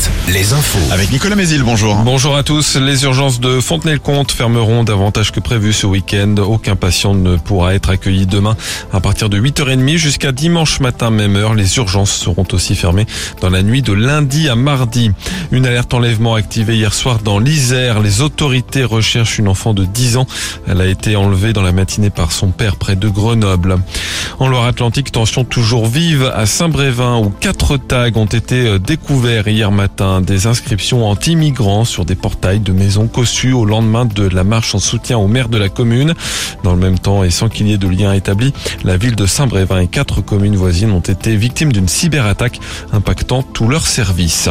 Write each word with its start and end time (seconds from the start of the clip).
Alouette, 0.00 0.19
les 0.32 0.52
infos. 0.52 0.92
Avec 0.92 1.10
Nicolas 1.10 1.34
Mézil, 1.34 1.62
bonjour. 1.64 1.96
Bonjour 1.96 2.36
à 2.36 2.42
tous. 2.42 2.76
Les 2.76 3.02
urgences 3.02 3.40
de 3.40 3.58
Fontenay-le-Comte 3.58 4.30
fermeront 4.30 4.84
davantage 4.84 5.32
que 5.32 5.40
prévu 5.40 5.72
ce 5.72 5.86
week-end. 5.86 6.36
Aucun 6.38 6.76
patient 6.76 7.14
ne 7.14 7.36
pourra 7.36 7.74
être 7.74 7.90
accueilli 7.90 8.26
demain 8.26 8.56
à 8.92 9.00
partir 9.00 9.28
de 9.28 9.40
8h30 9.40 9.96
jusqu'à 9.96 10.30
dimanche 10.30 10.78
matin 10.78 11.10
même 11.10 11.34
heure. 11.34 11.54
Les 11.54 11.78
urgences 11.78 12.12
seront 12.12 12.46
aussi 12.52 12.76
fermées 12.76 13.06
dans 13.40 13.50
la 13.50 13.62
nuit 13.62 13.82
de 13.82 13.92
lundi 13.92 14.48
à 14.48 14.54
mardi. 14.54 15.10
Une 15.50 15.66
alerte 15.66 15.94
enlèvement 15.94 16.34
activée 16.34 16.76
hier 16.76 16.94
soir 16.94 17.18
dans 17.18 17.40
l'Isère. 17.40 18.00
Les 18.00 18.20
autorités 18.20 18.84
recherchent 18.84 19.38
une 19.38 19.48
enfant 19.48 19.74
de 19.74 19.84
10 19.84 20.16
ans. 20.16 20.26
Elle 20.68 20.80
a 20.80 20.86
été 20.86 21.16
enlevée 21.16 21.52
dans 21.52 21.62
la 21.62 21.72
matinée 21.72 22.10
par 22.10 22.30
son 22.30 22.50
père 22.50 22.76
près 22.76 22.94
de 22.94 23.08
Grenoble. 23.08 23.78
En 24.38 24.48
Loire-Atlantique, 24.48 25.10
tension 25.10 25.44
toujours 25.44 25.86
vive 25.86 26.30
à 26.34 26.46
Saint-Brévin 26.46 27.18
où 27.18 27.30
quatre 27.30 27.76
tags 27.78 28.10
ont 28.14 28.26
été 28.26 28.78
découverts 28.78 29.48
hier 29.48 29.72
matin. 29.72 30.19
Des 30.20 30.46
inscriptions 30.46 31.08
anti-migrants 31.08 31.84
sur 31.84 32.04
des 32.04 32.14
portails 32.14 32.60
de 32.60 32.72
maisons 32.72 33.06
cossues 33.06 33.52
au 33.52 33.64
lendemain 33.64 34.04
de 34.04 34.28
la 34.28 34.44
marche 34.44 34.74
en 34.74 34.78
soutien 34.78 35.16
au 35.18 35.26
maire 35.26 35.48
de 35.48 35.56
la 35.56 35.68
commune. 35.68 36.14
Dans 36.62 36.72
le 36.72 36.78
même 36.78 36.98
temps 36.98 37.24
et 37.24 37.30
sans 37.30 37.48
qu'il 37.48 37.68
y 37.68 37.72
ait 37.72 37.78
de 37.78 37.88
lien 37.88 38.12
établi, 38.12 38.52
la 38.84 38.96
ville 38.96 39.16
de 39.16 39.26
Saint-Brévin 39.26 39.80
et 39.80 39.86
quatre 39.86 40.20
communes 40.20 40.56
voisines 40.56 40.92
ont 40.92 41.00
été 41.00 41.36
victimes 41.36 41.72
d'une 41.72 41.88
cyberattaque 41.88 42.60
impactant 42.92 43.42
tous 43.42 43.68
leurs 43.68 43.86
services. 43.86 44.48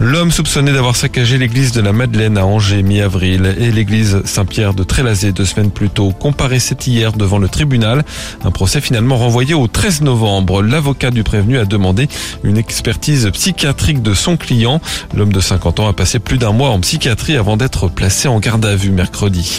L'homme 0.00 0.30
soupçonné 0.30 0.72
d'avoir 0.72 0.96
saccagé 0.96 1.38
l'église 1.38 1.72
de 1.72 1.80
la 1.80 1.92
Madeleine 1.92 2.38
à 2.38 2.46
Angers 2.46 2.82
mi-avril 2.82 3.54
et 3.58 3.70
l'église 3.70 4.22
Saint-Pierre 4.24 4.74
de 4.74 4.84
Trélazé 4.84 5.32
deux 5.32 5.44
semaines 5.44 5.70
plus 5.70 5.90
tôt 5.90 6.12
comparaissait 6.12 6.76
hier 6.86 7.12
devant 7.12 7.38
le 7.38 7.48
tribunal. 7.48 8.04
Un 8.44 8.50
procès 8.50 8.80
finalement 8.80 9.16
renvoyé 9.16 9.54
au 9.54 9.66
13 9.66 10.02
novembre. 10.02 10.62
L'avocat 10.62 11.10
du 11.10 11.22
prévenu 11.22 11.58
a 11.58 11.64
demandé 11.64 12.08
une 12.42 12.56
expertise 12.56 13.30
psychiatrique 13.32 14.02
de 14.02 14.14
son 14.14 14.36
client. 14.36 14.80
L'homme 15.14 15.32
de 15.32 15.40
50 15.40 15.80
ans 15.80 15.88
a 15.88 15.92
passé 15.92 16.18
plus 16.18 16.38
d'un 16.38 16.52
mois 16.52 16.70
en 16.70 16.80
psychiatrie 16.80 17.36
avant 17.36 17.56
d'être 17.56 17.88
placé 17.88 18.28
en 18.28 18.38
garde 18.38 18.64
à 18.64 18.76
vue 18.76 18.90
mercredi. 18.90 19.58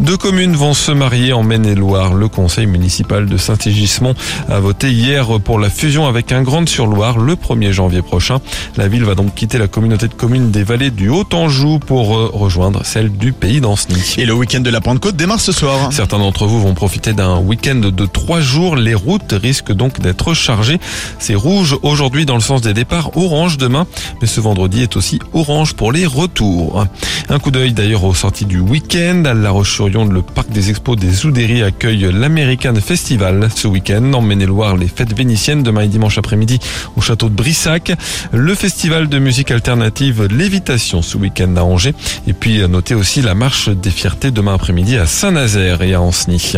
Deux 0.00 0.16
communes 0.16 0.54
vont 0.54 0.74
se 0.74 0.92
marier 0.92 1.32
en 1.32 1.42
Maine-et-Loire. 1.42 2.14
Le 2.14 2.28
conseil 2.28 2.66
municipal 2.66 3.26
de 3.26 3.36
Saint-Égismond 3.36 4.14
a 4.48 4.60
voté 4.60 4.92
hier 4.92 5.40
pour 5.40 5.58
la 5.58 5.70
fusion 5.70 6.06
avec 6.06 6.32
un 6.32 6.42
Grande-sur-Loire 6.42 7.18
le 7.18 7.34
1er 7.34 7.72
janvier 7.72 8.02
prochain. 8.02 8.38
La 8.76 8.88
ville 8.88 9.04
va 9.04 9.14
donc 9.14 9.34
quitter 9.34 9.58
la 9.58 9.68
communauté 9.68 10.08
de 10.08 10.14
communes 10.14 10.50
des 10.50 10.64
vallées 10.64 10.90
du 10.90 11.08
Haut-Anjou 11.08 11.78
pour 11.78 12.16
euh, 12.16 12.30
rejoindre 12.32 12.84
celle 12.84 13.10
du 13.10 13.32
pays 13.32 13.60
d'Anceny. 13.60 14.14
Et 14.18 14.26
le 14.26 14.34
week-end 14.34 14.60
de 14.60 14.70
la 14.70 14.80
Pentecôte 14.80 15.16
démarre 15.16 15.40
ce 15.40 15.52
soir. 15.52 15.92
Certains 15.92 16.18
d'entre 16.18 16.46
vous 16.46 16.60
vont 16.60 16.74
profiter 16.74 17.12
d'un 17.12 17.38
week-end 17.38 17.76
de 17.76 18.06
trois 18.06 18.40
jours. 18.40 18.76
Les 18.76 18.94
routes 18.94 19.32
risquent 19.32 19.72
donc 19.72 20.00
d'être 20.00 20.34
chargées. 20.34 20.78
C'est 21.18 21.34
rouge 21.34 21.76
aujourd'hui 21.82 22.26
dans 22.26 22.34
le 22.34 22.40
sens 22.40 22.60
des 22.60 22.74
départs, 22.74 23.16
orange 23.16 23.56
demain, 23.58 23.86
mais 24.20 24.26
ce 24.26 24.40
vendredi 24.40 24.82
est 24.82 24.96
aussi 24.96 25.20
orange 25.32 25.74
pour 25.74 25.92
les 25.92 26.06
retours. 26.06 26.86
Un 27.28 27.38
coup 27.38 27.50
d'œil 27.50 27.72
d'ailleurs 27.72 28.04
aux 28.04 28.14
sorties 28.14 28.44
du 28.44 28.58
week-end. 28.58 29.24
À 29.24 29.34
La 29.34 29.50
Roche-sur-Yon, 29.56 30.04
le 30.04 30.20
parc 30.20 30.50
des 30.50 30.68
expos 30.68 30.98
des 30.98 31.24
Oudéry 31.24 31.62
accueille 31.62 32.10
l'American 32.12 32.74
Festival 32.74 33.48
ce 33.54 33.66
week-end. 33.66 34.12
En 34.12 34.20
Maine-et-Loire, 34.20 34.76
les 34.76 34.86
fêtes 34.86 35.16
vénitiennes 35.16 35.62
demain 35.62 35.80
et 35.80 35.88
dimanche 35.88 36.18
après-midi 36.18 36.58
au 36.94 37.00
château 37.00 37.30
de 37.30 37.34
Brissac. 37.34 37.90
Le 38.32 38.54
festival 38.54 39.08
de 39.08 39.18
musique 39.18 39.50
alternative 39.50 40.24
Lévitation 40.26 41.00
ce 41.00 41.16
week-end 41.16 41.56
à 41.56 41.62
Angers. 41.62 41.94
Et 42.26 42.34
puis 42.34 42.68
notez 42.68 42.94
aussi 42.94 43.22
la 43.22 43.34
marche 43.34 43.70
des 43.70 43.90
fiertés 43.90 44.30
demain 44.30 44.52
après-midi 44.52 44.98
à 44.98 45.06
Saint-Nazaire 45.06 45.80
et 45.80 45.94
à 45.94 46.02
Ancenis. 46.02 46.52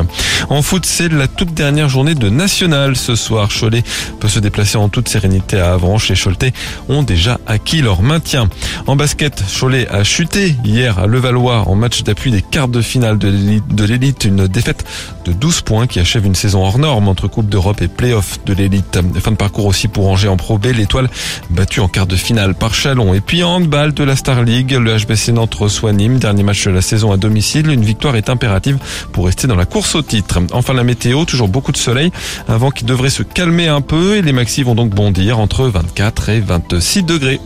En 0.48 0.60
foot, 0.62 0.84
c'est 0.84 1.12
la 1.12 1.28
toute 1.28 1.54
dernière 1.54 1.88
journée 1.88 2.16
de 2.16 2.28
National 2.28 2.96
ce 2.96 3.14
soir. 3.14 3.48
Cholet 3.48 3.84
peut 4.19 4.28
se 4.28 4.41
déplacer 4.41 4.76
en 4.76 4.88
toute 4.88 5.08
sérénité 5.08 5.60
à 5.60 5.74
Avranches. 5.74 6.08
Les 6.08 6.16
Choletais 6.16 6.52
ont 6.88 7.04
déjà 7.04 7.38
acquis 7.46 7.80
leur 7.80 8.02
maintien. 8.02 8.48
En 8.88 8.96
basket, 8.96 9.44
Cholet 9.60 9.86
a 9.88 10.02
chuté 10.02 10.56
hier 10.64 10.98
à 10.98 11.06
Levallois 11.06 11.69
en 11.69 11.76
match 11.76 12.03
d'appui 12.03 12.32
des 12.32 12.42
quarts 12.42 12.66
de 12.66 12.82
finale 12.88 13.19
de 13.19 13.84
l'élite. 13.84 14.25
Une 14.25 14.49
défaite 14.49 14.84
de 15.25 15.32
12 15.32 15.60
points 15.62 15.87
qui 15.87 16.00
achève 16.00 16.26
une 16.26 16.34
saison 16.34 16.65
hors 16.65 16.78
norme 16.78 17.09
entre 17.09 17.28
Coupe 17.28 17.49
d'Europe 17.49 17.82
et 17.82 17.88
Playoff 17.88 18.38
de 18.44 18.54
l'élite. 18.54 18.99
Fin 19.21 19.31
de 19.31 19.37
parcours 19.37 19.66
aussi 19.66 19.88
pour 19.88 20.09
Angers 20.09 20.28
en 20.28 20.37
Pro 20.37 20.59
B. 20.59 20.66
L'étoile 20.66 21.09
battue 21.50 21.81
en 21.81 21.88
quart 21.88 22.06
de 22.06 22.16
finale 22.16 22.54
par 22.54 22.75
Chalon. 22.75 23.15
Et 23.15 23.21
puis 23.21 23.44
en 23.44 23.56
handball 23.56 23.93
de 23.93 24.04
la 24.04 24.16
Star 24.16 24.43
League, 24.43 24.72
le 24.72 24.97
HBC 24.97 25.32
Nantes 25.32 25.54
reçoit 25.54 25.93
Nîmes. 25.93 26.19
Dernier 26.19 26.43
match 26.43 26.65
de 26.65 26.71
la 26.71 26.82
saison 26.82 27.12
à 27.12 27.16
domicile. 27.16 27.71
Une 27.71 27.84
victoire 27.84 28.16
est 28.16 28.31
impérative 28.31 28.78
pour 29.12 29.27
rester 29.27 29.47
dans 29.47 29.56
la 29.56 29.66
course 29.66 29.94
au 29.94 30.03
titre. 30.03 30.41
Enfin 30.53 30.75
la 30.75 30.84
météo, 30.84 31.25
toujours 31.25 31.48
beaucoup 31.48 31.72
de 31.72 31.77
soleil. 31.77 32.10
Un 32.48 32.56
vent 32.56 32.71
qui 32.71 32.84
devrait 32.84 33.10
se 33.10 33.22
calmer 33.22 33.69
un 33.69 33.81
peu 33.81 34.16
et 34.16 34.22
les 34.22 34.32
maxis 34.32 34.62
vont 34.62 34.75
donc 34.75 34.91
bondir 34.91 35.38
entre 35.38 35.66
24 35.66 36.28
et 36.31 36.41
26 36.41 37.03
degrés. 37.03 37.41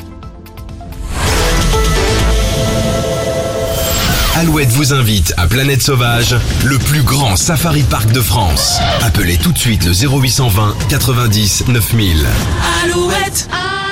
Alouette 4.35 4.71
vous 4.71 4.95
invite 4.95 5.35
à 5.37 5.47
Planète 5.47 5.83
Sauvage, 5.83 6.35
le 6.65 6.79
plus 6.79 7.03
grand 7.03 7.37
safari 7.37 7.83
park 7.83 8.13
de 8.13 8.21
France. 8.23 8.79
Appelez 9.03 9.37
tout 9.37 9.53
de 9.53 9.59
suite 9.59 9.85
le 9.85 9.93
0820 9.93 10.75
90 10.89 11.65
9000. 11.69 12.27
Alouette, 12.83 13.49
Alouette. 13.53 13.73